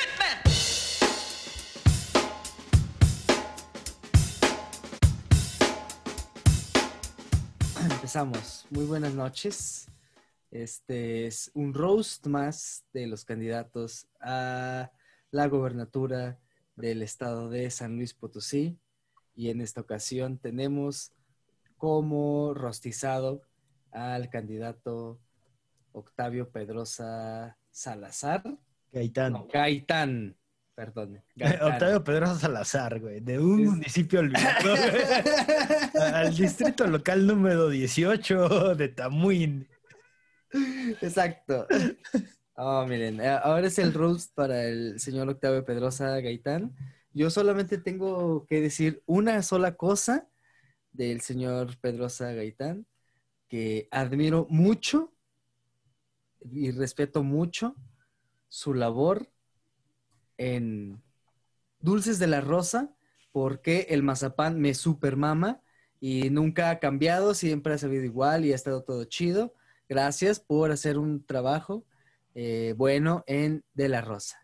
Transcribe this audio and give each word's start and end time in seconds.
Empezamos. 7.90 8.66
Muy 8.70 8.84
buenas 8.84 9.14
noches. 9.14 9.88
Este 10.50 11.26
es 11.26 11.50
un 11.54 11.74
roast 11.74 12.26
más 12.26 12.84
de 12.92 13.06
los 13.06 13.24
candidatos 13.24 14.08
a 14.20 14.90
la 15.30 15.46
gobernatura 15.46 16.40
del 16.76 17.02
estado 17.02 17.48
de 17.48 17.70
San 17.70 17.96
Luis 17.96 18.14
Potosí. 18.14 18.78
Y 19.34 19.50
en 19.50 19.60
esta 19.60 19.80
ocasión 19.80 20.38
tenemos 20.38 21.12
como 21.76 22.52
rostizado 22.54 23.42
al 23.92 24.28
candidato 24.28 25.20
Octavio 25.92 26.50
Pedrosa 26.50 27.56
Salazar. 27.70 28.42
Gaitán. 28.92 29.32
No, 29.32 29.46
Gaitán, 29.52 30.36
perdón. 30.74 31.22
Octavio 31.62 32.02
Pedrosa 32.02 32.34
Salazar, 32.36 33.00
güey, 33.00 33.20
de 33.20 33.38
un 33.38 33.64
municipio 33.64 34.20
olvidado. 34.20 34.76
güey, 34.76 36.12
al 36.12 36.34
distrito 36.34 36.86
local 36.86 37.26
número 37.26 37.68
18 37.68 38.74
de 38.74 38.88
Tamuín. 38.88 39.68
Exacto. 41.00 41.66
Oh, 42.62 42.84
miren, 42.86 43.20
eh, 43.20 43.28
ahora 43.28 43.68
es 43.68 43.78
el 43.78 43.94
roast 43.94 44.34
para 44.34 44.64
el 44.64 45.00
señor 45.00 45.28
Octavio 45.30 45.64
Pedrosa 45.64 46.20
Gaitán. 46.20 46.74
Yo 47.12 47.30
solamente 47.30 47.78
tengo 47.78 48.44
que 48.46 48.60
decir 48.60 49.02
una 49.06 49.42
sola 49.42 49.76
cosa 49.76 50.28
del 50.92 51.20
señor 51.22 51.78
Pedrosa 51.78 52.32
Gaitán, 52.32 52.86
que 53.48 53.88
admiro 53.90 54.46
mucho 54.50 55.12
y 56.50 56.70
respeto 56.70 57.22
mucho 57.22 57.76
su 58.50 58.74
labor 58.74 59.32
en 60.36 61.02
Dulces 61.78 62.18
de 62.18 62.26
la 62.26 62.42
Rosa, 62.42 62.94
porque 63.32 63.86
el 63.88 64.02
mazapán 64.02 64.60
me 64.60 64.74
supermama 64.74 65.62
y 66.00 66.28
nunca 66.30 66.68
ha 66.68 66.78
cambiado, 66.78 67.32
siempre 67.32 67.72
ha 67.72 67.78
sabido 67.78 68.04
igual 68.04 68.44
y 68.44 68.52
ha 68.52 68.56
estado 68.56 68.82
todo 68.82 69.04
chido. 69.04 69.54
Gracias 69.88 70.40
por 70.40 70.72
hacer 70.72 70.98
un 70.98 71.24
trabajo 71.24 71.86
eh, 72.34 72.74
bueno 72.76 73.24
en 73.26 73.64
De 73.72 73.88
la 73.88 74.02
Rosa. 74.02 74.36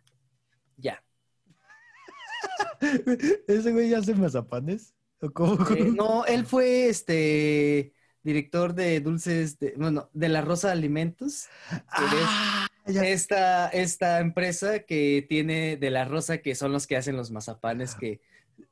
Ya. 0.76 1.04
¿Ese 3.48 3.72
güey 3.72 3.90
ya 3.90 3.98
hace 3.98 4.14
mazapanes? 4.14 4.94
¿O 5.20 5.30
cómo? 5.30 5.68
Eh, 5.70 5.92
no, 5.94 6.24
él 6.26 6.46
fue 6.46 6.88
este 6.88 7.92
director 8.22 8.74
de 8.74 9.00
dulces, 9.00 9.58
de, 9.58 9.74
bueno, 9.76 10.10
de 10.12 10.28
la 10.28 10.42
Rosa 10.42 10.72
Alimentos. 10.72 11.46
Ah, 11.88 12.66
esta, 12.86 13.68
esta 13.68 14.20
empresa 14.20 14.80
que 14.80 15.24
tiene 15.28 15.76
de 15.76 15.90
la 15.90 16.04
Rosa, 16.04 16.38
que 16.38 16.54
son 16.54 16.72
los 16.72 16.86
que 16.86 16.96
hacen 16.96 17.16
los 17.16 17.30
mazapanes 17.30 17.94
que 17.94 18.20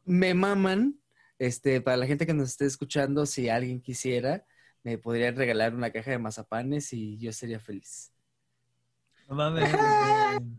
me 0.04 0.34
maman. 0.34 1.00
Este, 1.38 1.80
para 1.80 1.96
la 1.96 2.06
gente 2.06 2.26
que 2.26 2.34
nos 2.34 2.50
esté 2.50 2.64
escuchando, 2.66 3.26
si 3.26 3.48
alguien 3.48 3.80
quisiera, 3.80 4.44
me 4.84 4.98
podrían 4.98 5.34
regalar 5.34 5.74
una 5.74 5.90
caja 5.90 6.12
de 6.12 6.18
mazapanes 6.18 6.92
y 6.92 7.18
yo 7.18 7.32
sería 7.32 7.58
feliz. 7.58 8.12
No 9.28 9.34
mames. 9.34 9.68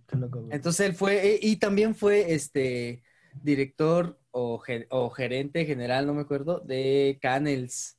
Qué 0.07 0.17
loco, 0.17 0.41
güey. 0.41 0.55
Entonces 0.55 0.85
él 0.87 0.93
fue, 0.95 1.35
eh, 1.35 1.39
y 1.41 1.55
también 1.57 1.95
fue 1.95 2.33
este 2.33 3.03
director 3.41 4.19
o, 4.31 4.61
o 4.89 5.09
gerente 5.11 5.65
general, 5.65 6.07
no 6.07 6.13
me 6.13 6.21
acuerdo, 6.21 6.59
de 6.59 7.17
Canels. 7.21 7.97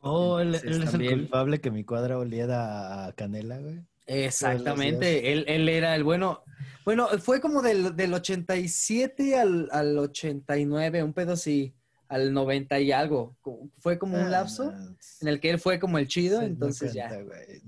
Oh, 0.00 0.38
él, 0.40 0.54
Entonces, 0.54 0.70
él 0.70 0.76
es 0.76 0.84
el 0.84 0.90
también- 0.92 1.18
culpable 1.20 1.60
que 1.60 1.70
mi 1.70 1.84
cuadra 1.84 2.18
oliera 2.18 3.06
a 3.06 3.12
canela, 3.12 3.58
güey. 3.58 3.80
Exactamente, 4.06 5.32
él, 5.32 5.44
él 5.48 5.68
era 5.68 5.94
el 5.96 6.04
bueno. 6.04 6.42
Bueno, 6.84 7.08
fue 7.20 7.40
como 7.40 7.62
del, 7.62 7.96
del 7.96 8.12
87 8.12 9.36
al, 9.38 9.68
al 9.72 9.96
89, 9.98 11.02
un 11.02 11.14
pedo 11.14 11.32
así, 11.32 11.74
al 12.08 12.32
90 12.34 12.78
y 12.80 12.92
algo. 12.92 13.36
Fue 13.78 13.98
como 13.98 14.18
un 14.20 14.30
lapso 14.30 14.70
Ah, 14.74 14.94
en 15.20 15.28
el 15.28 15.40
que 15.40 15.50
él 15.50 15.58
fue 15.58 15.78
como 15.78 15.98
el 15.98 16.06
chido, 16.08 16.42
entonces 16.42 16.92
cuenta, 16.92 17.16
ya. 17.16 17.22
güey. 17.22 17.62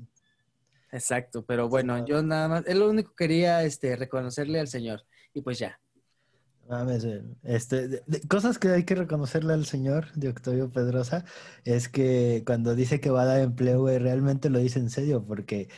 Exacto, 0.92 1.44
pero 1.44 1.68
bueno, 1.68 1.98
no. 1.98 2.06
yo 2.06 2.22
nada 2.22 2.48
más, 2.48 2.64
él 2.66 2.78
lo 2.78 2.90
único 2.90 3.10
que 3.14 3.24
quería 3.24 3.62
este, 3.64 3.96
reconocerle 3.96 4.60
al 4.60 4.68
señor. 4.68 5.04
Y 5.34 5.40
pues 5.42 5.58
ya. 5.58 5.80
Mames, 6.68 7.06
este, 7.44 7.86
de- 7.88 8.02
de- 8.06 8.20
cosas 8.28 8.58
que 8.58 8.68
hay 8.68 8.84
que 8.84 8.96
reconocerle 8.96 9.52
al 9.52 9.66
señor 9.66 10.12
de 10.14 10.28
Octavio 10.30 10.68
Pedrosa 10.70 11.24
es 11.64 11.88
que 11.88 12.42
cuando 12.44 12.74
dice 12.74 13.00
que 13.00 13.10
va 13.10 13.22
a 13.22 13.26
dar 13.26 13.40
empleo, 13.40 13.80
güey, 13.82 13.98
realmente 13.98 14.50
lo 14.50 14.58
dice 14.58 14.80
en 14.80 14.90
serio, 14.90 15.24
porque 15.24 15.68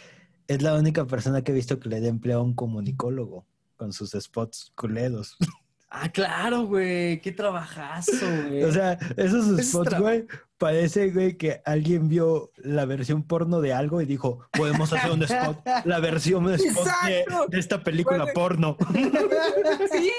es 0.49 0.63
la 0.63 0.75
única 0.75 1.07
persona 1.07 1.43
que 1.43 1.53
he 1.53 1.55
visto 1.55 1.79
que 1.79 1.89
le 1.89 2.01
dé 2.01 2.09
empleo 2.09 2.41
a 2.41 2.43
un 2.43 2.55
comunicólogo 2.55 3.47
con 3.77 3.93
sus 3.93 4.13
spots 4.13 4.73
culeros. 4.75 5.37
Ah, 5.91 6.11
claro, 6.11 6.67
güey, 6.67 7.19
qué 7.23 7.33
trabajazo, 7.33 8.13
güey. 8.47 8.63
O 8.63 8.71
sea, 8.71 8.99
esos 9.17 9.59
Es 9.59 9.71
spots, 9.71 9.99
güey, 9.99 10.27
parece, 10.59 11.11
güey, 11.11 11.39
que 11.39 11.63
alguien 11.65 12.11
vio 12.11 12.53
la 12.57 12.85
versión 12.85 13.23
porno 13.23 13.63
de 13.63 13.73
algo 13.73 14.03
y 14.03 14.05
dijo, 14.05 14.47
podemos 14.53 14.93
hacer 14.93 15.11
un 15.13 15.23
spot, 15.23 15.63
la 15.87 15.99
versión 15.99 16.45
de 16.45 16.57
spot 16.57 16.89
de, 17.49 17.59
esta 17.59 17.83
película 17.83 18.27
porno. 18.35 18.77
Sí, 19.91 20.13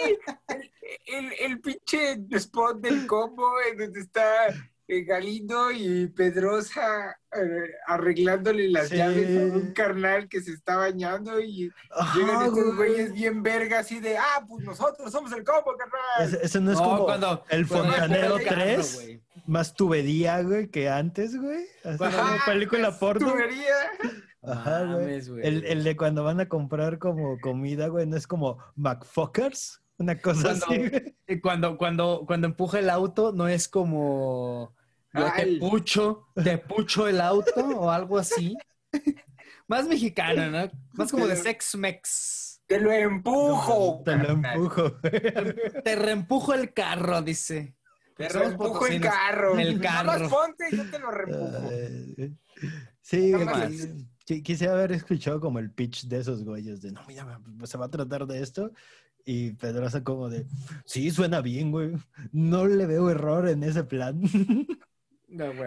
el, 0.48 1.26
el, 1.26 1.34
el 1.40 1.62
pinche 1.62 2.20
spot 2.32 2.82
del 2.82 3.06
combo 3.06 3.48
en 3.72 3.78
donde 3.78 4.00
está 4.00 4.24
Galindo 5.06 5.72
y 5.72 6.08
Pedrosa 6.08 7.18
eh, 7.32 7.72
arreglándole 7.86 8.70
las 8.70 8.90
Sí. 8.90 8.98
llaves 8.98 9.30
a 9.52 9.56
un 9.56 9.72
carnal 9.74 10.28
que 10.28 10.42
se 10.42 10.52
está 10.52 10.78
bañando 10.78 11.40
y 11.40 11.72
llegan 12.16 12.42
estos 12.48 12.76
güey. 12.76 12.90
güeyes 12.90 13.14
bien 13.14 13.44
verga 13.44 13.80
así 13.80 14.00
de, 14.00 14.18
ah, 14.18 14.46
pues 14.48 14.66
nosotros 14.66 15.12
somos 15.12 15.32
el 15.34 15.44
combo, 15.44 15.76
carnal. 15.78 16.00
Ese, 16.36 16.46
ese 16.46 16.60
no 16.60 16.72
es 16.72 16.78
No, 16.80 16.84
como 16.84 17.06
cuando- 17.06 17.44
el 17.50 17.68
cuando 17.68 17.92
Fontanero 17.92 18.38
el 18.38 18.44
carro, 18.46 18.62
3, 18.64 18.96
güey. 18.96 19.22
más 19.46 19.74
tubería, 19.76 20.42
güey, 20.42 20.68
que 20.70 20.90
antes, 20.90 21.40
güey. 21.40 21.66
Ajá, 22.00 22.38
película 22.46 22.92
porno. 22.98 23.32
Tubería. 23.32 23.76
Ajá, 24.42 24.86
güey. 24.86 24.98
Mames, 25.02 25.30
güey. 25.30 25.46
El, 25.46 25.66
el 25.66 25.84
de 25.84 25.96
cuando 25.98 26.24
van 26.24 26.40
a 26.40 26.48
comprar 26.50 26.98
como 26.98 27.40
comida, 27.42 27.88
güey, 27.90 28.08
no 28.08 28.18
es 28.18 28.26
como 28.26 28.58
McFuckers, 28.76 29.82
una 29.98 30.20
cosa 30.20 30.56
Cuando- 30.66 30.66
así. 30.66 31.14
Eh, 31.28 31.42
Cuando, 31.42 31.78
cuando, 31.78 32.24
cuando 32.26 32.48
empuja 32.48 32.80
el 32.80 32.90
auto, 32.90 33.34
no 33.34 33.48
es 33.48 33.68
como 33.68 34.74
yo 35.20 35.34
te 35.36 35.58
pucho, 35.60 36.28
te 36.44 36.58
pucho 36.58 37.08
el 37.08 37.22
auto 37.22 37.62
o 37.78 37.90
algo 37.90 38.18
así. 38.18 38.56
Más 39.68 39.88
mexicano, 39.88 40.50
¿no? 40.50 40.72
Más 40.94 41.12
como 41.12 41.28
de 41.28 41.36
sex 41.36 41.76
mex. 41.76 42.62
Te 42.66 42.80
lo 42.80 42.92
empujo. 42.92 44.02
Te 44.04 44.16
lo 44.16 44.30
empujo. 44.30 44.92
Te 45.84 45.96
reempujo 45.96 46.54
el 46.54 46.74
carro, 46.74 47.22
dice. 47.22 47.76
Te 48.16 48.30
reempujo 48.30 48.86
el 48.88 49.00
carro. 49.02 49.58
El 49.58 49.80
Nada 49.80 50.04
carro. 50.04 50.20
más 50.22 50.30
ponte 50.32 50.66
y 50.72 50.76
yo 50.78 50.90
te 50.90 51.00
lo 51.00 51.12
reempujo. 51.12 51.70
Sí, 53.02 53.32
Nada 53.32 53.44
güey, 53.44 53.56
más. 53.56 53.72
qui- 53.72 54.08
qui- 54.28 54.44
quisiera 54.44 54.74
haber 54.74 54.92
escuchado 54.92 55.40
como 55.40 55.60
el 55.60 55.72
pitch 55.72 56.06
de 56.08 56.20
esos 56.20 56.44
güeyes 56.44 56.82
de 56.82 56.92
no, 56.92 57.02
mira, 57.08 57.40
se 57.64 57.78
va 57.78 57.86
a 57.86 57.90
tratar 57.92 58.26
de 58.28 58.42
esto. 58.42 58.72
Y 59.26 59.52
Pedrosa 59.54 60.04
como 60.04 60.30
de, 60.30 60.48
sí, 60.86 61.12
suena 61.12 61.42
bien, 61.42 61.72
güey. 61.72 61.92
No 62.32 62.66
le 62.68 62.86
veo 62.88 63.10
error 63.10 63.48
en 63.50 63.64
ese 63.64 63.84
plan. 63.84 64.20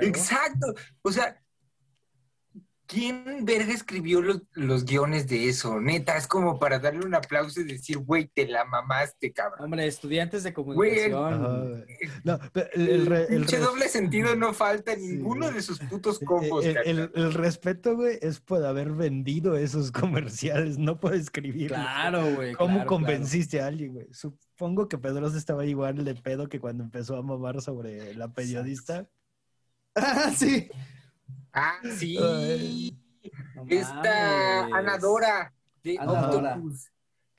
Exacto. 0.03 0.75
O 1.03 1.13
sea, 1.13 1.39
¿quién 2.87 3.45
verga 3.47 3.73
escribió 3.73 4.21
los, 4.21 4.43
los 4.53 4.85
guiones 4.85 5.27
de 5.27 5.49
eso? 5.49 5.81
Neta, 5.81 6.17
es 6.19 6.27
como 6.27 6.59
para 6.59 6.79
darle 6.79 7.07
un 7.07 7.15
aplauso 7.15 7.61
y 7.61 7.65
decir, 7.65 7.97
güey, 7.99 8.27
te 8.35 8.47
la 8.47 8.67
mamaste, 8.67 9.33
cabrón. 9.33 9.65
Hombre, 9.65 9.87
estudiantes 9.87 10.43
de 10.43 10.53
comunicación. 10.53 11.71
güey. 11.71 11.85
No, 12.25 12.39
el, 12.75 12.89
el 12.89 13.07
re- 13.07 13.23
el 13.31 13.37
pinche 13.39 13.57
res- 13.57 13.65
doble 13.65 13.89
sentido 13.89 14.37
no 14.37 14.53
falta 14.53 14.93
en 14.93 15.01
Sí, 15.01 15.07
ninguno 15.17 15.51
de 15.51 15.63
sus 15.63 15.79
putos 15.79 16.19
combos, 16.19 16.67
el, 16.67 16.75
carnal. 16.75 17.11
el- 17.15 17.23
el 17.23 17.33
respeto, 17.35 17.97
güey, 17.97 18.19
es 18.21 18.41
por 18.41 18.63
haber 18.65 18.91
vendido 18.91 19.57
esos 19.57 19.91
comerciales, 19.93 20.77
no 20.77 21.01
por 21.01 21.15
escribir. 21.15 21.69
Claro, 21.69 22.35
güey. 22.35 22.53
¿Cómo 22.55 22.75
claro, 22.75 22.89
convenciste 22.89 23.63
a 23.63 23.69
alguien, 23.69 23.95
güey? 23.95 24.09
Supongo 24.13 24.89
que 24.89 24.99
Pedrosa 24.99 25.39
estaba 25.39 25.65
igual 25.65 26.05
de 26.05 26.15
pedo 26.15 26.47
que 26.49 26.61
cuando 26.61 26.85
empezó 26.85 27.17
a 27.17 27.23
mamar 27.23 27.63
sobre 27.63 28.13
la 28.15 28.35
periodista. 28.35 29.09
Ah, 29.95 30.31
sí. 30.37 30.69
Ah, 31.53 31.79
sí. 31.97 32.19
Ay. 32.19 32.99
No 33.55 33.65
Esta 33.69 34.63
mames. 34.63 34.75
Ana 34.75 34.99
Dora 34.99 35.55
de 35.83 35.99
Ana 35.99 36.23
Dora. 36.23 36.55
Octopus. 36.55 36.89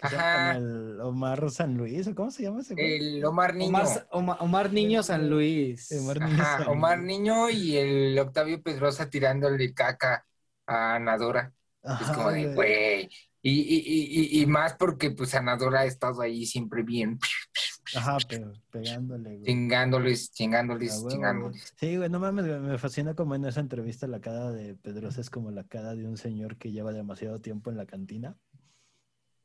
Ajá. 0.01 0.57
El 0.57 1.00
Omar 1.01 1.50
San 1.50 1.77
Luis, 1.77 2.05
¿o 2.07 2.15
cómo 2.15 2.29
se 2.29 2.44
llama 2.44 2.59
ese 2.59 2.73
güey? 2.73 3.17
El 3.17 3.25
Omar 3.25 3.55
Niño. 3.55 3.69
Omar, 3.69 4.07
Omar, 4.11 4.38
Omar 4.41 4.73
Niño 4.73 5.01
San 5.01 5.29
Luis. 5.29 5.91
Omar 6.01 6.19
Niño 6.19 6.41
Ajá, 6.41 6.57
San 6.59 6.67
Omar. 6.67 7.00
Niño 7.00 7.50
y 7.50 7.77
el 7.77 8.19
Octavio 8.19 8.61
Pedrosa 8.61 9.09
tirándole 9.09 9.73
caca 9.73 10.25
a 10.67 10.95
Ana 10.95 11.17
Dora. 11.17 11.53
Es 12.01 12.11
como 12.11 12.31
de, 12.31 12.53
güey. 12.53 13.09
Y, 13.45 13.51
y, 13.59 13.77
y, 13.79 14.39
y, 14.39 14.41
y 14.41 14.45
más 14.45 14.75
porque 14.75 15.11
pues 15.11 15.35
Ana 15.35 15.57
Dora 15.57 15.81
ha 15.81 15.85
estado 15.85 16.21
ahí 16.21 16.45
siempre 16.45 16.81
bien 16.81 17.19
Ajá, 17.95 18.17
pero 18.29 18.53
pegándole, 18.71 19.31
güey. 19.31 19.43
chingándoles, 19.43 20.31
chingándoles, 20.31 20.91
huevo, 20.91 21.01
güey. 21.03 21.13
chingándoles. 21.15 21.73
Sí, 21.77 21.97
güey, 21.97 22.09
no 22.09 22.19
mames, 22.21 22.47
güey, 22.47 22.59
me 22.61 22.77
fascina 22.77 23.13
como 23.15 23.35
en 23.35 23.43
esa 23.43 23.59
entrevista 23.59 24.07
la 24.07 24.21
cara 24.21 24.51
de 24.51 24.75
Pedrosa 24.75 25.19
es 25.19 25.29
como 25.29 25.51
la 25.51 25.65
cara 25.65 25.93
de 25.93 26.07
un 26.07 26.15
señor 26.15 26.55
que 26.57 26.71
lleva 26.71 26.93
demasiado 26.93 27.41
tiempo 27.41 27.69
en 27.69 27.75
la 27.77 27.85
cantina. 27.85 28.37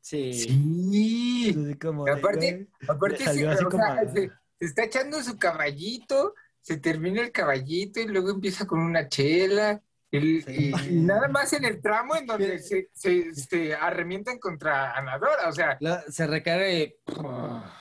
Sí. 0.00 0.32
Sí, 0.32 0.48
Sí. 0.48 1.56
Así 1.66 1.74
como 1.74 2.04
de, 2.04 2.12
Aparte, 2.12 2.52
güey, 2.54 2.68
aparte 2.88 3.16
sí, 3.18 3.44
así 3.44 3.64
o 3.64 3.68
como 3.68 3.82
sea, 3.84 3.94
a- 3.94 4.08
se, 4.12 4.28
se 4.60 4.64
está 4.64 4.84
echando 4.84 5.20
su 5.22 5.36
caballito, 5.38 6.34
se 6.60 6.76
termina 6.78 7.20
el 7.22 7.32
caballito 7.32 8.00
y 8.00 8.06
luego 8.06 8.30
empieza 8.30 8.64
con 8.66 8.78
una 8.80 9.08
chela. 9.08 9.82
El- 10.10 10.44
Sí. 10.44 10.72
y, 10.88 10.88
y 10.88 11.00
nada 11.00 11.28
más 11.28 11.52
en 11.52 11.64
el 11.64 11.80
tramo 11.82 12.16
en 12.16 12.26
donde 12.26 12.58
se, 12.60 12.88
se, 12.94 13.34
se 13.34 13.74
arremientan 13.74 14.38
contra 14.38 14.92
Anadora. 14.92 15.48
O 15.48 15.52
sea, 15.52 15.76
La- 15.80 16.02
se 16.08 16.26
recarga 16.26 16.64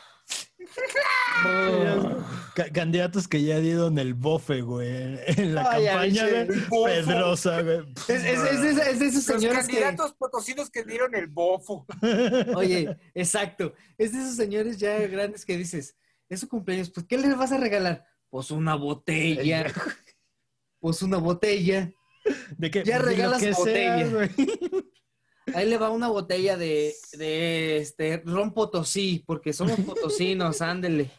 Ca- 2.55 2.69
candidatos 2.73 3.27
que 3.27 3.43
ya 3.43 3.59
dieron 3.59 3.97
el 3.99 4.13
bofe, 4.15 4.61
güey, 4.61 5.19
en 5.27 5.53
la 5.55 5.69
Ay, 5.71 5.85
campaña, 5.85 6.25
bofo. 6.69 6.85
Pedrosa, 6.85 7.61
güey. 7.61 7.79
Es, 8.07 8.09
es- 8.09 8.43
es 8.43 8.61
de- 8.75 8.91
es 8.91 8.99
de 8.99 9.05
esos 9.05 9.27
los 9.27 9.41
señores 9.41 9.67
que... 9.67 9.73
candidatos 9.79 10.13
potosinos 10.15 10.69
que 10.69 10.83
dieron 10.83 11.13
el 11.15 11.27
bofo. 11.27 11.85
Oye, 12.55 12.97
exacto. 13.13 13.73
Es 13.97 14.11
de 14.13 14.19
esos 14.19 14.35
señores 14.35 14.77
ya 14.77 14.97
grandes 15.07 15.45
que 15.45 15.55
dices, 15.57 15.95
es 16.29 16.39
su 16.39 16.47
cumpleaños, 16.49 16.89
pues 16.89 17.05
¿qué 17.07 17.17
le 17.17 17.33
vas 17.35 17.51
a 17.51 17.57
regalar? 17.57 18.05
Pues 18.29 18.51
una 18.51 18.75
botella. 18.75 19.71
Pues 20.79 21.01
una 21.01 21.17
botella. 21.17 21.91
De 22.57 22.71
que, 22.71 22.83
Ya 22.83 22.99
de 22.99 23.05
regalas 23.05 23.41
que 23.41 23.51
botella. 23.51 24.07
güey. 24.07 24.29
Ahí 25.53 25.69
le 25.69 25.77
va 25.77 25.89
una 25.91 26.09
botella 26.09 26.57
de, 26.57 26.93
de 27.17 27.77
este 27.77 28.21
ron 28.25 28.53
potosí, 28.53 29.23
porque 29.25 29.53
somos 29.53 29.79
potosinos, 29.79 30.61
ándele. 30.61 31.09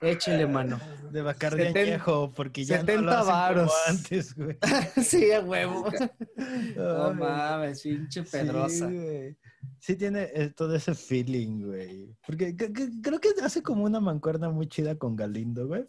Échele, 0.00 0.46
mano. 0.46 0.78
De 1.10 1.22
Bacardi 1.22 1.62
añejo, 1.62 2.30
porque 2.32 2.64
ya 2.64 2.76
no 2.76 2.86
70 2.86 3.02
lo 3.02 3.10
hacen 3.10 3.24
como 3.24 3.36
varos. 3.36 3.72
antes, 3.88 4.34
güey. 4.36 4.56
sí, 5.02 5.32
a 5.32 5.40
huevo. 5.40 5.90
No 6.76 7.14
mames, 7.14 7.82
pinche 7.82 8.22
pedrosa. 8.22 8.88
Sí, 8.88 8.94
güey. 8.96 9.36
Sí 9.80 9.96
tiene 9.96 10.30
eh, 10.34 10.50
todo 10.54 10.76
ese 10.76 10.94
feeling, 10.94 11.62
güey. 11.66 12.16
Porque 12.24 12.54
creo 12.54 13.18
que 13.20 13.30
hace 13.42 13.62
como 13.62 13.84
una 13.84 13.98
mancuerna 13.98 14.50
muy 14.50 14.68
chida 14.68 14.96
con 14.96 15.16
Galindo, 15.16 15.66
güey. 15.66 15.88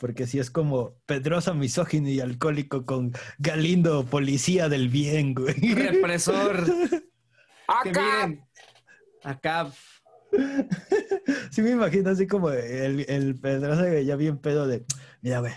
Porque 0.00 0.26
sí 0.26 0.38
es 0.38 0.50
como 0.50 0.94
Pedrosa 1.04 1.52
misógino 1.52 2.08
y 2.08 2.20
alcohólico 2.20 2.86
con 2.86 3.12
Galindo, 3.38 4.06
policía 4.06 4.70
del 4.70 4.88
bien, 4.88 5.34
güey. 5.34 5.74
Represor. 5.74 6.64
Acá, 7.68 8.28
acá. 9.22 9.70
Sí 11.52 11.62
me 11.62 11.70
imagino 11.70 12.10
así 12.10 12.26
como 12.26 12.50
el, 12.50 13.04
el 13.08 13.38
Pedrosa 13.38 14.00
ya 14.00 14.16
bien 14.16 14.38
pedo 14.38 14.66
de, 14.66 14.84
mira, 15.22 15.38
güey, 15.38 15.52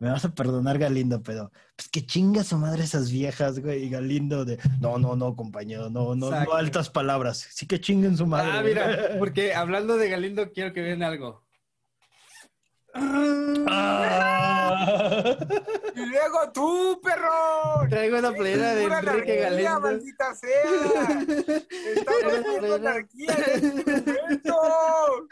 me 0.00 0.10
vas 0.10 0.24
a 0.24 0.34
perdonar 0.34 0.78
Galindo, 0.78 1.22
pero 1.22 1.50
pues 1.76 1.88
que 1.88 2.04
chinga 2.04 2.44
su 2.44 2.58
madre 2.58 2.84
esas 2.84 3.10
viejas, 3.10 3.60
güey, 3.60 3.84
y 3.84 3.90
Galindo 3.90 4.44
de, 4.44 4.58
no, 4.80 4.98
no, 4.98 5.16
no, 5.16 5.34
compañero, 5.34 5.88
no, 5.88 6.14
no, 6.14 6.26
Exacto. 6.26 6.52
no 6.52 6.58
altas 6.58 6.90
palabras, 6.90 7.48
sí 7.50 7.66
que 7.66 7.80
chinguen 7.80 8.16
su 8.16 8.26
madre. 8.26 8.50
Ah, 8.52 8.60
güey". 8.60 8.74
mira, 8.74 9.16
porque 9.18 9.54
hablando 9.54 9.96
de 9.96 10.10
Galindo, 10.10 10.52
quiero 10.52 10.74
que 10.74 10.82
vean 10.82 11.02
algo. 11.02 11.45
Ah. 13.68 15.36
y 15.94 16.06
luego 16.06 16.38
tú, 16.52 17.00
perro. 17.02 17.88
Traigo 17.88 18.18
una 18.18 18.32
playera 18.32 18.74
de 18.74 18.82
Pura 18.84 18.98
Enrique 19.00 19.44
anarquía, 19.46 19.50
Galindo. 19.50 19.80
maldita 19.80 20.34
sea. 20.34 21.18
Estamos 21.94 22.74
anarquía 22.74 23.34
en 23.54 23.78
este 23.78 23.92
momento. 24.12 25.28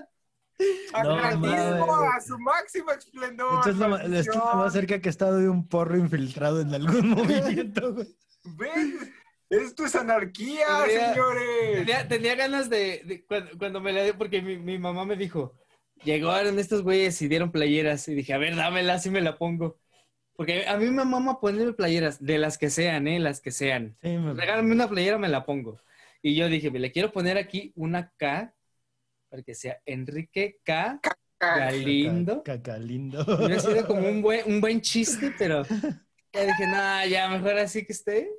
Anarquismo 0.93 1.95
a 1.97 2.21
su 2.21 2.39
máximo 2.39 2.93
esplendor. 2.93 3.59
Esto 3.59 3.71
es, 3.71 3.77
lo, 3.77 3.97
esto 3.99 4.31
es 4.33 4.37
lo 4.37 4.55
más 4.55 4.73
cerca 4.73 5.01
que 5.01 5.09
he 5.09 5.11
estado 5.11 5.39
de 5.39 5.49
un 5.49 5.67
porro 5.69 5.97
infiltrado 5.97 6.61
en 6.61 6.73
algún 6.75 7.09
movimiento, 7.15 7.93
güey. 7.95 8.17
¿Ven? 8.45 9.13
Esto 9.51 9.85
es 9.87 9.95
anarquía, 9.95 10.67
Tenía- 10.87 11.13
señores. 11.13 11.77
Tenía, 11.79 12.09
tenía 12.09 12.35
ganas 12.35 12.71
de, 12.71 13.03
de- 13.05 13.25
cuando, 13.27 13.51
cuando 13.59 13.81
me 13.81 13.93
la 13.93 14.03
di, 14.03 14.13
porque 14.13 14.41
mi, 14.43 14.59
mi 14.59 14.79
mamá 14.79 15.05
me 15.05 15.17
dijo, 15.17 15.55
llegaron 16.05 16.59
estos 16.59 16.83
güeyes 16.83 17.21
y 17.23 17.29
dieron 17.29 17.51
playeras. 17.53 18.07
Y 18.09 18.15
dije, 18.15 18.33
a 18.35 18.39
ver, 18.39 18.57
dámela, 18.57 18.99
si 18.99 19.11
me 19.11 19.21
la 19.21 19.37
pongo. 19.39 19.79
Porque 20.37 20.67
a 20.67 20.77
mí 20.77 20.87
me 20.87 21.05
mama 21.05 21.41
ponerme 21.41 21.73
playeras, 21.75 22.23
de 22.25 22.39
las 22.39 22.59
que 22.59 22.69
sean, 22.71 23.07
¿eh? 23.07 23.21
Las 23.21 23.41
que 23.41 23.51
sean. 23.53 23.97
Sí, 24.03 24.09
me- 24.19 24.35
Regálame 24.35 24.73
una 24.73 24.89
playera, 24.89 25.17
me 25.19 25.29
la 25.29 25.45
pongo. 25.45 25.81
Y 26.23 26.35
yo 26.35 26.49
dije, 26.49 26.71
me 26.71 26.79
le 26.79 26.91
quiero 26.91 27.13
poner 27.13 27.37
aquí 27.39 27.73
una 27.77 28.13
K, 28.17 28.53
para 29.29 29.43
que 29.43 29.55
sea 29.55 29.79
Enrique 29.87 30.59
K. 30.65 31.01
Galindo. 31.39 32.43
Caca- 32.43 32.63
Cacalindo. 32.63 33.25
Hubiera 33.25 33.61
sido 33.61 33.87
como 33.87 34.09
un 34.09 34.23
buen, 34.23 34.41
un 34.47 34.61
buen 34.61 34.81
chiste, 34.81 35.33
pero 35.39 35.65
ya 36.33 36.45
dije, 36.47 36.67
no, 36.67 37.07
ya 37.07 37.29
mejor 37.29 37.59
así 37.59 37.85
que 37.85 37.93
esté. 37.93 38.31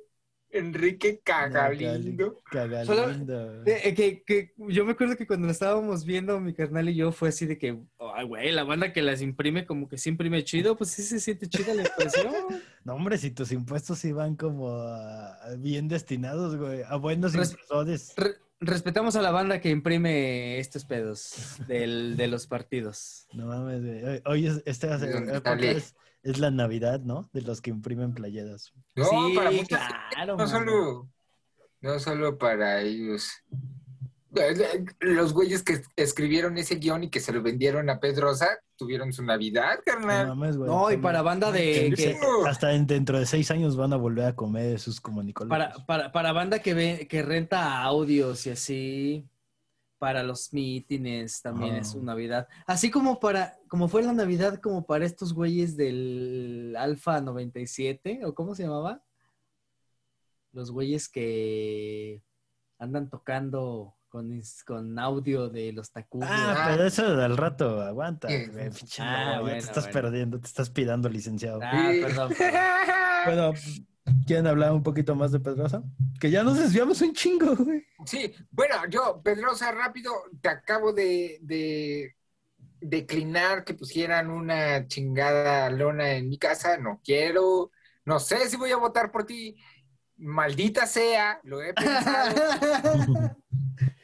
Enrique 0.50 1.20
Cagalindo. 1.22 2.40
Cagalindo. 2.50 3.62
Eh, 3.66 3.80
eh, 3.84 3.94
que, 3.94 4.22
que 4.22 4.54
yo 4.56 4.84
me 4.84 4.92
acuerdo 4.92 5.16
que 5.16 5.26
cuando 5.26 5.46
lo 5.46 5.52
estábamos 5.52 6.04
viendo, 6.04 6.40
mi 6.40 6.54
carnal 6.54 6.88
y 6.88 6.94
yo, 6.94 7.12
fue 7.12 7.28
así 7.30 7.46
de 7.46 7.58
que, 7.58 7.78
ay, 8.14 8.26
güey, 8.26 8.52
la 8.52 8.64
banda 8.64 8.92
que 8.92 9.02
las 9.02 9.20
imprime 9.22 9.66
como 9.66 9.88
que 9.88 9.98
sí 9.98 10.08
imprime 10.10 10.44
chido, 10.44 10.76
pues 10.76 10.90
sí 10.90 11.02
se 11.02 11.20
siente 11.20 11.48
chida 11.48 11.74
la 11.74 11.82
impresión. 11.82 12.26
No, 12.86 12.94
hombre, 12.94 13.18
si 13.18 13.32
tus 13.32 13.50
impuestos 13.50 14.04
iban 14.04 14.36
como 14.36 14.70
a- 14.78 15.36
bien 15.58 15.88
destinados, 15.88 16.56
güey, 16.56 16.82
a 16.86 16.94
buenos 16.94 17.32
Res- 17.34 17.50
impresores. 17.50 18.12
Re- 18.16 18.36
respetamos 18.60 19.16
a 19.16 19.22
la 19.22 19.32
banda 19.32 19.60
que 19.60 19.70
imprime 19.70 20.60
estos 20.60 20.84
pedos 20.84 21.56
del- 21.66 22.16
de 22.16 22.28
los 22.28 22.46
partidos. 22.46 23.26
No 23.32 23.46
mames, 23.46 23.82
güey. 23.84 24.04
Hoy- 24.04 24.22
Hoy 24.24 24.46
es, 24.46 24.62
esta 24.66 24.98
¿De 24.98 25.10
dónde 25.12 25.32
época 25.32 25.50
sale? 25.50 25.70
es, 25.72 25.96
es 26.26 26.38
la 26.38 26.50
Navidad, 26.50 27.00
¿no? 27.00 27.28
De 27.32 27.42
los 27.42 27.60
que 27.60 27.70
imprimen 27.70 28.12
playeras. 28.14 28.72
No, 28.94 29.04
sí, 29.04 29.34
para 29.34 29.50
muchos, 29.50 29.78
claro. 30.12 30.36
no 30.36 30.46
solo, 30.48 31.08
no 31.80 31.98
solo 31.98 32.36
para 32.38 32.80
ellos. 32.82 33.30
Los 35.00 35.32
güeyes 35.32 35.62
que 35.62 35.82
escribieron 35.96 36.58
ese 36.58 36.74
guion 36.76 37.04
y 37.04 37.10
que 37.10 37.20
se 37.20 37.32
lo 37.32 37.42
vendieron 37.42 37.88
a 37.88 38.00
Pedrosa 38.00 38.48
tuvieron 38.76 39.10
su 39.12 39.22
Navidad, 39.22 39.76
No 39.78 39.82
carnal. 39.94 40.28
mames, 40.28 40.58
güey. 40.58 40.68
No, 40.68 40.90
y 40.92 40.98
para 40.98 41.22
banda 41.22 41.50
de... 41.50 41.94
que- 41.96 42.18
Hasta 42.46 42.72
en- 42.74 42.86
dentro 42.86 43.18
de 43.18 43.24
seis 43.24 43.50
años 43.50 43.76
van 43.76 43.94
a 43.94 43.96
volver 43.96 44.26
a 44.26 44.34
comer 44.36 44.78
sus 44.78 45.00
comunicoles. 45.00 45.48
para, 45.48 45.72
para, 45.86 46.12
para 46.12 46.32
banda 46.32 46.58
que, 46.58 46.74
ve, 46.74 47.06
que 47.08 47.22
renta 47.22 47.80
audios 47.82 48.46
y 48.46 48.50
así, 48.50 49.26
para 49.98 50.22
los 50.22 50.52
mítines 50.52 51.40
también 51.42 51.74
Ah. 51.74 51.78
es 51.78 51.90
su 51.92 52.02
Navidad. 52.02 52.48
Así 52.66 52.90
como 52.90 53.18
para, 53.18 53.56
como 53.68 53.88
fue 53.88 54.02
la 54.02 54.12
Navidad 54.12 54.60
como 54.60 54.84
para 54.86 55.04
estos 55.06 55.32
güeyes 55.32 55.76
del 55.76 56.74
Alfa 56.78 57.20
97, 57.20 58.20
o 58.24 58.34
cómo 58.34 58.54
se 58.54 58.64
llamaba? 58.64 59.02
Los 60.52 60.70
güeyes 60.70 61.08
que 61.08 62.22
andan 62.78 63.08
tocando 63.10 63.94
con, 64.08 64.40
con 64.66 64.98
audio 64.98 65.48
de 65.48 65.72
los 65.72 65.90
Tacubos. 65.90 66.28
Ah, 66.30 66.68
pero 66.70 66.84
eso 66.86 67.04
al 67.06 67.36
rato, 67.36 67.80
aguanta. 67.82 68.28
Ah, 68.98 69.40
bueno, 69.40 69.52
te 69.52 69.58
estás 69.58 69.84
bueno. 69.84 69.92
perdiendo, 69.92 70.40
te 70.40 70.46
estás 70.46 70.70
pidando, 70.70 71.08
licenciado. 71.08 71.60
Ah, 71.62 71.90
perdón. 72.02 72.32
perdón. 72.36 73.24
Bueno, 73.26 73.52
¿quieren 74.26 74.46
hablar 74.46 74.72
un 74.72 74.82
poquito 74.82 75.14
más 75.14 75.32
de 75.32 75.40
Pedrosa? 75.40 75.82
Que 76.20 76.30
ya 76.30 76.42
nos 76.42 76.58
desviamos 76.58 77.00
un 77.00 77.14
chingo, 77.14 77.54
güey. 77.56 77.84
Sí, 78.04 78.32
bueno, 78.50 78.74
yo, 78.90 79.22
Pedrosa, 79.22 79.72
rápido, 79.72 80.12
te 80.40 80.48
acabo 80.48 80.92
de, 80.92 81.38
de 81.40 82.14
declinar 82.80 83.64
que 83.64 83.74
pusieran 83.74 84.30
una 84.30 84.86
chingada 84.86 85.70
lona 85.70 86.14
en 86.14 86.28
mi 86.28 86.38
casa. 86.38 86.76
No 86.76 87.00
quiero, 87.04 87.70
no 88.04 88.18
sé 88.18 88.48
si 88.48 88.56
voy 88.56 88.72
a 88.72 88.76
votar 88.76 89.10
por 89.10 89.24
ti. 89.24 89.56
Maldita 90.18 90.86
sea, 90.86 91.40
lo 91.44 91.62
he 91.62 91.74
pensado, 91.74 92.34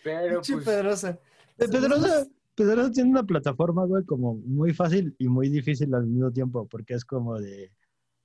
pero 0.04 0.42
pues, 0.42 0.64
Pedrosa. 0.64 1.18
Pedrosa, 1.56 2.26
Pedrosa 2.54 2.92
tiene 2.92 3.10
una 3.10 3.22
plataforma, 3.22 3.86
güey, 3.86 4.04
como 4.04 4.34
muy 4.34 4.74
fácil 4.74 5.16
y 5.18 5.28
muy 5.28 5.48
difícil 5.48 5.94
al 5.94 6.06
mismo 6.06 6.30
tiempo, 6.30 6.68
porque 6.68 6.92
es 6.92 7.06
como 7.06 7.40
de, 7.40 7.72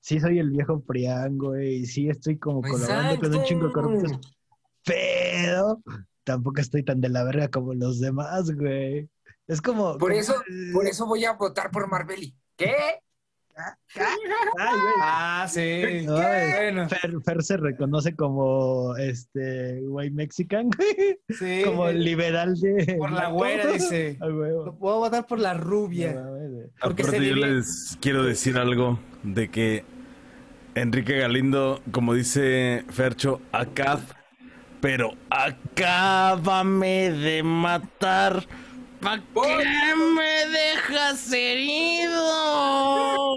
sí 0.07 0.21
soy 0.21 0.39
el 0.39 0.51
viejo 0.51 0.79
Prián, 0.79 1.37
güey, 1.37 1.79
y 1.81 1.85
sí 1.85 2.07
estoy 2.07 2.37
como 2.37 2.61
colaborando 2.61 3.19
con 3.19 3.35
un 3.35 3.43
chingo 3.43 3.67
de 3.67 3.73
corruptos, 3.73 4.11
pero 4.85 5.81
tampoco 6.23 6.61
estoy 6.61 6.83
tan 6.83 7.01
de 7.01 7.09
la 7.09 7.25
verga 7.25 7.49
como 7.49 7.73
los 7.73 7.99
demás, 7.99 8.49
güey. 8.51 9.09
Es 9.47 9.61
como... 9.61 9.97
Por 9.97 10.11
como- 10.11 10.21
eso- 10.21 10.41
por 10.71 10.87
eso 10.87 11.05
voy 11.05 11.25
a 11.25 11.33
votar 11.33 11.71
por 11.71 11.89
Marbelli. 11.89 12.33
¿Qué? 12.55 12.73
Ay, 13.95 14.15
güey. 14.23 14.33
Ah, 15.01 15.45
sí. 15.49 15.59
Ay, 15.61 16.05
Bueno, 16.05 16.87
Fer, 16.87 17.11
Fer 17.25 17.43
se 17.43 17.57
reconoce 17.57 18.15
como 18.15 18.95
este 18.95 19.81
güey 19.81 20.09
mexican, 20.11 20.69
güey. 20.77 21.19
sí. 21.37 21.63
Como 21.65 21.89
liberal 21.89 22.55
de. 22.59 22.95
Por 22.97 23.11
la 23.11 23.29
güera, 23.29 23.71
dice. 23.73 24.17
A 24.21 24.27
huevo. 24.27 24.71
Voy 24.79 24.93
a 24.93 24.97
votar 24.97 25.25
por 25.27 25.39
la 25.39 25.53
rubia. 25.53 26.13
se 26.13 26.69
Aparte, 26.81 27.25
yo 27.27 27.35
les 27.35 27.97
quiero 27.99 28.23
decir 28.23 28.57
algo 28.57 28.99
de 29.23 29.49
que 29.49 29.83
Enrique 30.77 31.17
Galindo, 31.17 31.81
como 31.91 32.13
dice 32.13 32.85
Fercho, 32.89 33.41
acá, 33.51 33.99
pero 34.79 35.15
acábame 35.27 37.09
de 37.09 37.41
matar. 37.41 38.45
¿Para 39.01 39.23
qué 39.33 39.95
me 40.15 40.45
dejas 40.55 41.33
herido? 41.33 42.19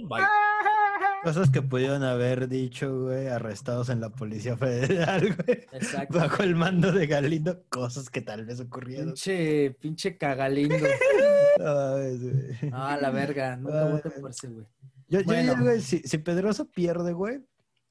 Bye. 0.03 0.23
Cosas 1.23 1.49
que 1.49 1.63
pudieron 1.63 2.03
haber 2.03 2.47
dicho, 2.47 3.05
güey, 3.05 3.29
arrestados 3.29 3.89
en 3.89 4.03
la 4.03 4.11
Policía 4.11 4.59
Federal, 4.59 5.35
güey. 5.35 5.67
Exacto. 5.73 6.19
Bajo 6.19 6.43
el 6.43 6.57
mando 6.57 6.93
de 6.93 7.07
Galindo, 7.07 7.63
cosas 7.71 8.11
que 8.11 8.21
tal 8.21 8.45
vez 8.45 8.61
ocurrieron. 8.61 9.09
Pinche, 9.09 9.71
pinche 9.81 10.17
cagalindo. 10.19 10.77
Ay, 11.59 12.19
güey. 12.19 12.71
Ah, 12.73 12.99
la 13.01 13.11
verga. 13.11 13.57
Nunca 13.57 13.85
voten 13.85 14.13
por 14.21 14.31
ese, 14.31 14.49
güey. 14.49 14.67
Yo, 15.11 15.21
yo 15.21 15.25
Bueno. 15.27 15.53
digo, 15.55 15.65
güey, 15.65 15.81
si, 15.81 15.99
si 15.99 16.19
Pedroso 16.19 16.71
pierde, 16.71 17.13
güey, 17.13 17.45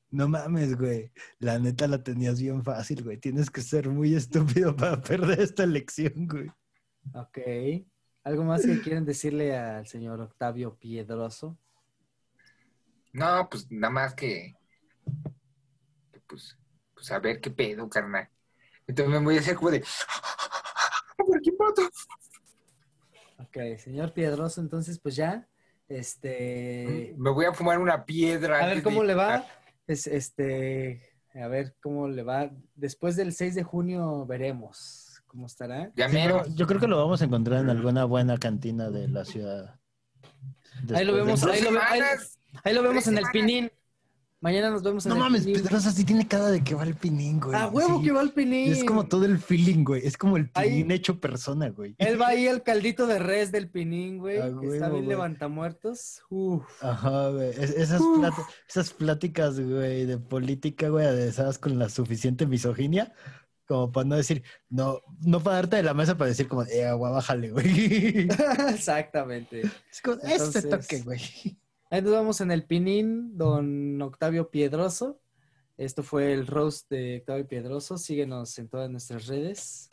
no 0.10 0.28
mames, 0.28 0.76
güey. 0.76 1.12
La 1.38 1.60
neta 1.60 1.88
la 1.88 2.02
tenías 2.02 2.40
bien 2.42 2.64
fácil, 2.64 3.04
güey. 3.04 3.18
Tienes 3.18 3.52
que 3.52 3.62
ser 3.62 3.90
muy 3.90 4.16
estúpido 4.16 4.76
para 4.76 5.00
perder 5.02 5.42
esta 5.42 5.64
elección, 5.64 6.28
güey. 6.28 6.48
Ok. 7.14 7.38
¿Algo 8.24 8.44
más 8.44 8.66
que 8.66 8.80
quieren 8.82 9.06
decirle 9.06 9.58
al 9.58 9.86
señor 9.86 10.22
Octavio 10.22 10.76
Piedroso? 10.78 11.58
No, 13.12 13.50
pues 13.50 13.70
nada 13.72 13.92
más 13.92 14.14
que, 14.14 14.56
que, 16.12 16.20
pues, 16.22 16.58
pues 16.94 17.12
a 17.12 17.20
ver 17.20 17.42
qué 17.42 17.50
pedo, 17.50 17.90
carnal. 17.90 18.30
Entonces 18.88 19.12
me 19.14 19.20
voy 19.26 19.38
a 19.38 19.40
hacer 19.40 19.56
como 19.56 19.72
de. 19.72 19.80
Ver 21.28 21.42
quién 21.42 21.58
voto. 21.58 21.82
Ok, 23.40 23.58
señor 23.78 24.14
Piedroso, 24.14 24.62
entonces 24.62 25.00
pues 25.00 25.16
ya. 25.16 25.49
Este. 25.90 27.14
Me 27.18 27.32
voy 27.32 27.46
a 27.46 27.54
fumar 27.54 27.80
una 27.80 28.06
piedra. 28.06 28.60
A 28.64 28.68
ver 28.68 28.84
cómo 28.84 29.02
de- 29.02 29.08
le 29.08 29.16
va. 29.16 29.46
Es, 29.88 30.08
este. 30.08 31.02
A 31.34 31.48
ver 31.48 31.76
cómo 31.82 32.08
le 32.08 32.24
va. 32.24 32.52
Después 32.76 33.16
del 33.16 33.34
6 33.34 33.56
de 33.56 33.64
junio 33.64 34.26
veremos 34.26 35.22
cómo 35.28 35.46
estará. 35.48 35.92
Ya 35.96 36.08
Sí, 36.10 36.16
mero. 36.16 36.42
pero 36.44 36.56
yo 36.56 36.68
creo 36.68 36.80
que 36.80 36.88
lo 36.88 36.98
vamos 36.98 37.22
a 37.22 37.26
encontrar 37.26 37.62
en 37.62 37.70
alguna 37.70 38.06
buena 38.06 38.38
cantina 38.38 38.90
de 38.90 39.08
la 39.08 39.26
ciudad. 39.26 39.80
Ahí 40.96 41.06
lo 41.06 41.14
vemos, 41.14 41.44
ahí 41.44 41.62
lo, 41.62 41.72
ve- 41.72 41.80
ahí- 41.82 42.02
ahí 42.64 42.74
lo 42.74 42.82
vemos 42.84 43.06
en 43.08 43.18
el 43.18 43.26
semanas. 43.26 43.32
Pinín. 43.34 43.72
Mañana 44.42 44.70
nos 44.70 44.82
vemos 44.84 45.06
en 45.06 45.10
No 45.10 45.16
el 45.16 45.22
mames, 45.22 45.44
Pinín. 45.44 45.62
Pedroso 45.62 45.92
sí 45.92 46.06
tiene 46.06 46.26
cara 46.26 46.48
de 46.48 46.64
que 46.64 46.74
va 46.74 46.84
al 46.84 46.96
pinín, 46.96 47.42
güey. 47.42 47.54
A 47.58 47.68
huevo 47.68 48.00
Sí. 48.00 48.06
que 48.06 48.12
va 48.14 48.22
al 48.22 48.32
Pinín. 48.32 48.72
Es 48.72 48.86
como 48.86 49.06
todo 49.06 49.26
el 49.26 49.38
feeling, 49.38 49.84
güey. 49.84 50.08
Es 50.08 50.16
como 50.18 50.38
el 50.38 50.50
Ahí- 50.54 50.70
pinín 50.70 50.92
hecho 50.92 51.20
persona, 51.20 51.68
güey. 51.70 51.94
Él 51.98 52.20
va 52.22 52.28
ahí 52.30 52.48
al 52.48 52.64
caldito 52.64 53.06
de 53.06 53.20
res 53.20 53.52
del 53.52 53.70
Pinín, 53.70 54.18
güey. 54.20 54.38
A 54.40 54.46
que 54.48 54.52
huevo, 54.54 54.74
está 54.74 54.88
bien 54.88 55.04
güey. 55.06 55.10
levantamuertos. 55.10 56.22
Uf. 56.30 56.64
Ajá, 56.82 57.30
güey. 57.32 57.50
Es- 57.50 57.72
esas, 57.72 58.00
Uf. 58.00 58.20
plat- 58.20 58.46
esas 58.70 58.94
pláticas, 58.94 59.60
güey, 59.60 60.06
de 60.06 60.18
política, 60.18 60.88
güey, 60.88 61.06
aderezadas 61.06 61.58
con 61.60 61.78
la 61.78 61.90
suficiente 61.90 62.46
misoginia, 62.46 63.12
como 63.68 63.92
para 63.92 64.08
no 64.08 64.16
decir, 64.16 64.44
no, 64.70 65.02
no 65.20 65.42
para 65.44 65.58
darte 65.58 65.76
de 65.76 65.84
la 65.84 65.94
mesa 65.94 66.18
para 66.18 66.30
decir 66.30 66.48
como, 66.48 66.64
eh, 66.64 66.86
agua, 66.86 67.12
bájale, 67.12 67.52
güey. 67.52 68.28
Exactamente. 68.70 69.64
Es 69.92 70.02
como, 70.02 70.16
este 70.24 70.62
toque, 70.62 71.02
güey. 71.02 71.20
Ahí 71.92 72.04
nos 72.04 72.12
vemos 72.12 72.40
en 72.42 72.52
el 72.52 72.66
Pinín, 72.66 73.36
don 73.36 74.00
Octavio 74.02 74.52
Piedroso. 74.52 75.20
Esto 75.76 76.04
fue 76.04 76.34
el 76.34 76.46
roast 76.46 76.88
de 76.90 77.18
Octavio 77.20 77.48
Piedroso. 77.48 77.98
Síguenos 77.98 78.60
en 78.60 78.70
todas 78.70 78.92
nuestras 78.92 79.26
redes. 79.26 79.90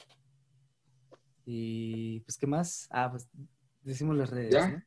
Y 1.46 2.20
pues, 2.20 2.36
¿qué 2.36 2.46
más? 2.46 2.86
Ah, 2.90 3.10
pues 3.10 3.28
decimos 3.82 4.14
las 4.16 4.28
redes, 4.28 4.52
¿Ya? 4.52 4.68
¿no? 4.68 4.82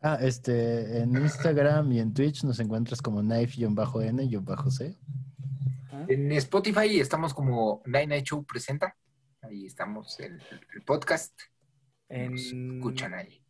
Ah, 0.00 0.18
este, 0.22 1.00
en 1.00 1.14
Instagram 1.14 1.92
y 1.92 2.00
en 2.00 2.14
Twitch 2.14 2.44
nos 2.44 2.58
encuentras 2.60 3.02
como 3.02 3.20
knife-n-c. 3.20 4.98
Ajá. 5.84 6.06
En 6.08 6.32
Spotify 6.32 6.98
estamos 6.98 7.34
como 7.34 7.82
Nine 7.84 8.06
Night 8.06 8.24
Show 8.24 8.42
presenta. 8.44 8.96
Ahí 9.42 9.66
estamos, 9.66 10.18
el, 10.20 10.40
el 10.74 10.82
podcast. 10.82 11.38
Nos 12.08 12.40
escuchan 12.40 13.12
ahí. 13.12 13.42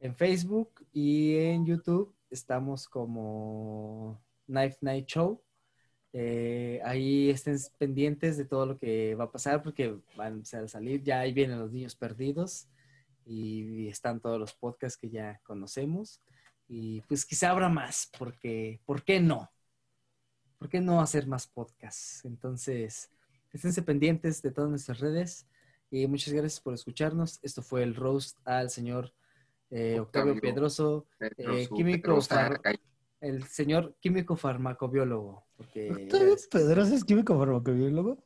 En 0.00 0.14
Facebook 0.14 0.86
y 0.92 1.36
en 1.36 1.66
YouTube 1.66 2.14
estamos 2.30 2.88
como 2.88 4.22
Knife 4.46 4.78
Night 4.80 5.06
Show. 5.06 5.42
Eh, 6.12 6.80
ahí 6.84 7.30
estén 7.30 7.58
pendientes 7.76 8.36
de 8.36 8.44
todo 8.44 8.66
lo 8.66 8.78
que 8.78 9.14
va 9.14 9.24
a 9.24 9.32
pasar 9.32 9.62
porque 9.62 9.96
van 10.16 10.26
a 10.26 10.36
empezar 10.36 10.64
a 10.64 10.68
salir. 10.68 11.02
Ya 11.02 11.20
ahí 11.20 11.32
vienen 11.32 11.58
los 11.58 11.72
niños 11.72 11.94
perdidos 11.94 12.68
y 13.24 13.88
están 13.88 14.20
todos 14.20 14.38
los 14.38 14.54
podcasts 14.54 14.98
que 14.98 15.10
ya 15.10 15.40
conocemos. 15.44 16.20
Y 16.66 17.00
pues 17.02 17.24
quizá 17.24 17.50
habrá 17.50 17.68
más 17.68 18.10
porque, 18.18 18.80
¿por 18.84 19.02
qué 19.02 19.20
no? 19.20 19.50
¿Por 20.58 20.68
qué 20.68 20.80
no 20.80 21.00
hacer 21.00 21.26
más 21.26 21.46
podcasts? 21.46 22.24
Entonces, 22.24 23.10
esténse 23.52 23.82
pendientes 23.82 24.42
de 24.42 24.50
todas 24.50 24.70
nuestras 24.70 25.00
redes 25.00 25.46
y 25.90 26.06
muchas 26.06 26.34
gracias 26.34 26.60
por 26.60 26.74
escucharnos. 26.74 27.38
Esto 27.42 27.62
fue 27.62 27.82
el 27.82 27.94
roast 27.94 28.38
al 28.44 28.70
señor 28.70 29.12
eh, 29.70 29.98
Octavio, 30.00 30.32
Octavio. 30.32 30.40
Pedroso, 30.40 31.06
Pedro, 31.18 31.56
eh, 31.56 31.68
químico 31.68 32.02
Pedrosa, 32.02 32.60
el 33.20 33.44
señor 33.44 33.96
químico 34.00 34.36
farmacobiólogo, 34.36 35.46
porque 35.56 35.90
¿Octavio 35.92 36.36
Pedroso 36.50 36.94
es 36.94 37.04
químico 37.04 37.36
farmacobiólogo? 37.38 38.22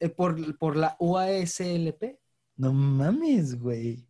eh, 0.00 0.08
por, 0.08 0.56
por 0.58 0.76
la 0.76 0.96
UASLP. 1.00 2.18
No 2.56 2.72
mames, 2.72 3.58
güey. 3.58 4.06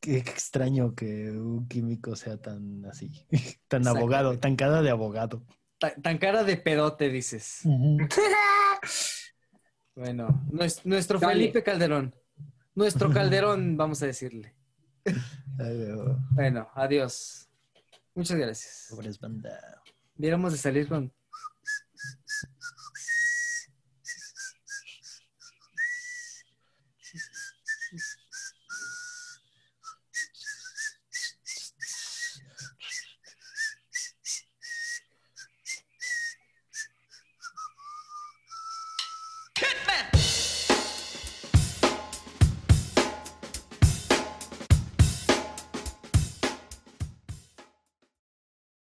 Qué 0.00 0.16
extraño 0.16 0.94
que 0.94 1.30
un 1.30 1.66
químico 1.68 2.14
sea 2.16 2.36
tan 2.40 2.84
así, 2.86 3.10
tan 3.68 3.82
Exacto. 3.82 3.98
abogado, 3.98 4.38
tan 4.38 4.56
cara 4.56 4.80
de 4.82 4.90
abogado. 4.90 5.42
Ta- 5.78 5.94
Tan, 5.94 6.18
cara 6.18 6.42
de 6.44 6.56
pedote, 6.56 7.08
dices. 7.08 7.62
Bueno, 9.94 10.28
nues- 10.50 10.80
nuestro 10.84 11.18
Dale. 11.18 11.34
Felipe 11.34 11.62
Calderón. 11.62 12.14
Nuestro 12.74 13.10
Calderón, 13.12 13.76
vamos 13.76 14.02
a 14.02 14.06
decirle. 14.06 14.54
Güey, 15.58 15.92
Bueno, 16.30 16.68
adiós. 16.74 17.48
Muchas 18.14 18.36
gracias. 18.36 18.86
Pobres 18.90 19.18
banda. 19.18 19.82
Diéramos 20.14 20.52
de 20.52 20.58
salir 20.58 20.88
con... 20.88 21.12